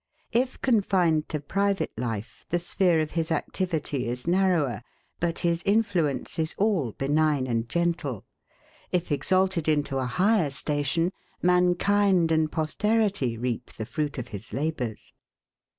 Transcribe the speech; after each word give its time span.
If 0.31 0.59
confined 0.63 1.29
to 1.29 1.39
private 1.39 1.93
life, 1.95 2.43
the 2.49 2.57
sphere 2.57 3.01
of 3.01 3.11
his 3.11 3.31
activity 3.31 4.07
is 4.07 4.25
narrower; 4.25 4.81
but 5.19 5.37
his 5.45 5.61
influence 5.63 6.39
is 6.39 6.55
all 6.57 6.93
benign 6.93 7.45
and 7.45 7.69
gentle. 7.69 8.25
If 8.91 9.11
exalted 9.11 9.67
into 9.69 9.99
a 9.99 10.07
higher 10.07 10.49
station, 10.49 11.11
mankind 11.43 12.31
and 12.31 12.51
posterity 12.51 13.37
reap 13.37 13.73
the 13.73 13.85
fruit 13.85 14.17
of 14.17 14.29
his 14.29 14.53
labours. 14.53 15.13